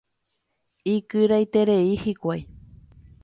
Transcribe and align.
Ikyraiterei 0.93 1.91
hikuái. 2.05 2.41